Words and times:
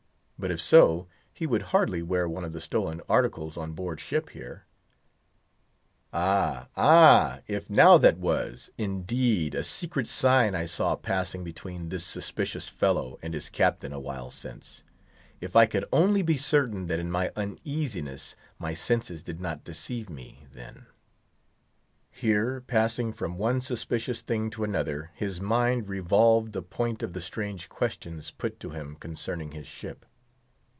But 0.41 0.49
if 0.49 0.59
so, 0.59 1.07
he 1.31 1.45
would 1.45 1.61
hardly 1.69 2.01
wear 2.01 2.27
one 2.27 2.43
of 2.43 2.51
the 2.51 2.61
stolen 2.61 2.99
articles 3.07 3.57
on 3.57 3.73
board 3.73 3.99
ship 3.99 4.31
here. 4.31 4.65
Ah, 6.11 6.67
ah—if, 6.75 7.69
now, 7.69 7.99
that 7.99 8.17
was, 8.17 8.71
indeed, 8.75 9.53
a 9.53 9.63
secret 9.63 10.07
sign 10.07 10.55
I 10.55 10.65
saw 10.65 10.95
passing 10.95 11.43
between 11.43 11.89
this 11.89 12.03
suspicious 12.03 12.69
fellow 12.69 13.19
and 13.21 13.35
his 13.35 13.49
captain 13.49 13.93
awhile 13.93 14.31
since; 14.31 14.83
if 15.41 15.55
I 15.55 15.67
could 15.67 15.85
only 15.93 16.23
be 16.23 16.37
certain 16.37 16.87
that, 16.87 16.99
in 16.99 17.11
my 17.11 17.31
uneasiness, 17.35 18.35
my 18.57 18.73
senses 18.73 19.21
did 19.21 19.41
not 19.41 19.63
deceive 19.63 20.09
me, 20.09 20.47
then— 20.51 20.87
Here, 22.09 22.61
passing 22.61 23.13
from 23.13 23.37
one 23.37 23.61
suspicious 23.61 24.21
thing 24.21 24.49
to 24.49 24.63
another, 24.63 25.11
his 25.13 25.39
mind 25.39 25.87
revolved 25.87 26.53
the 26.53 27.21
strange 27.21 27.69
questions 27.69 28.31
put 28.31 28.59
to 28.59 28.71
him 28.71 28.95
concerning 28.95 29.51
his 29.51 29.67
ship. 29.67 30.03